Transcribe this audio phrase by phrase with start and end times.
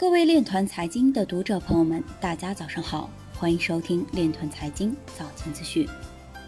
[0.00, 5.86] 各位链团财经的读者朋友们，大家早上好，欢迎收听链团财经早间资讯。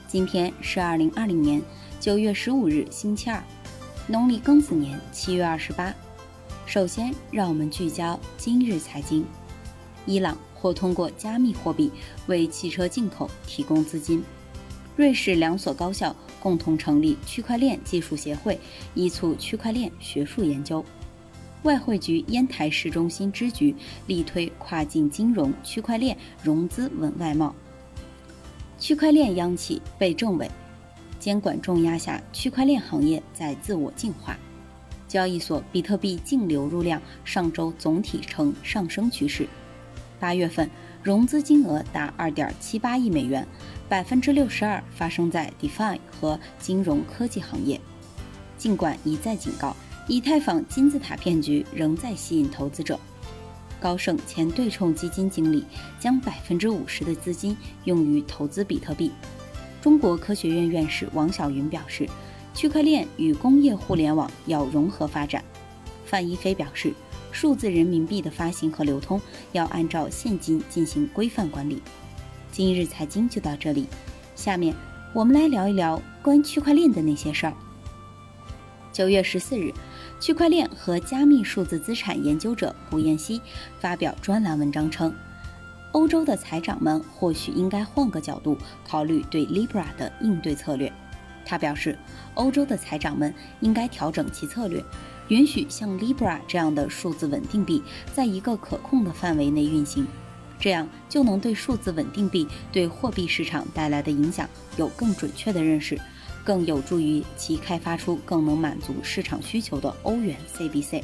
[0.08, 1.60] 今天是二零二零年
[2.00, 3.44] 九月十五日，星期二，
[4.06, 5.94] 农历庚子年七月二十八。
[6.64, 9.22] 首先，让我们聚焦今日财经。
[10.06, 11.92] 伊朗或通过加密货币
[12.28, 14.24] 为汽车进口提供资金。
[14.96, 18.58] 瑞士两所高校共同成立区块链技术协会，
[18.94, 20.82] 以促区块链学术研究。
[21.62, 23.74] 外汇局烟台市中心支局
[24.06, 27.54] 力推跨境金融区块链融资稳外贸。
[28.78, 30.50] 区块链央企被政委
[31.20, 34.36] 监管重压下，区块链行业在自我净化。
[35.06, 39.46] 交易所比特币净流入量上周总体呈上升趋势。
[40.18, 40.68] 八月份
[41.02, 43.46] 融资金额达二点七八亿美元，
[43.88, 47.80] 百分之六十二发生在 DeFi 和金融科技行业。
[48.56, 49.76] 尽管一再警告。
[50.08, 52.98] 以太坊金字塔骗局仍在吸引投资者。
[53.80, 55.64] 高盛前对冲基金经理
[55.98, 59.10] 将百分之五十的资金用于投资比特币。
[59.80, 62.08] 中国科学院院士王晓云表示，
[62.54, 65.42] 区块链与工业互联网要融合发展。
[66.04, 66.92] 范一飞表示，
[67.32, 69.20] 数字人民币的发行和流通
[69.52, 71.82] 要按照现金进行规范管理。
[72.52, 73.86] 今日财经就到这里，
[74.36, 74.74] 下面
[75.12, 77.54] 我们来聊一聊关于区块链的那些事儿。
[78.92, 79.72] 九月十四日。
[80.22, 83.42] 区块链和加密数字资产研究者古彦希
[83.80, 85.12] 发表专栏文章称，
[85.90, 88.56] 欧洲的财长们或许应该换个角度
[88.86, 90.92] 考虑对 Libra 的应对策略。
[91.44, 91.98] 他表示，
[92.34, 94.80] 欧洲的财长们应该调整其策略，
[95.26, 97.82] 允许像 Libra 这样的数字稳定币
[98.14, 100.06] 在一个可控的范围内运行，
[100.56, 106.00] 这样就能对数字稳定币对货币市场带来的影响有更准确的认识。
[106.44, 111.02] 更有助于其开发出更能满足市场需求的欧元 CBC。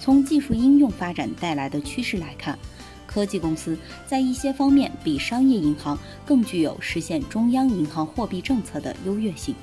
[0.00, 2.58] 从技术应用发展带来的趋势来看，
[3.06, 9.54] 科技公司在一些方面比商业银行更具有实现中央银行货币政策的优越性。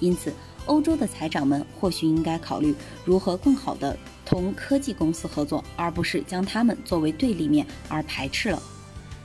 [0.00, 0.32] 因此，
[0.66, 2.74] 欧洲的财长们或许应该考虑
[3.04, 8.62] 如何更好地同科技公司合作，而不是将他们作为对立面而排斥了。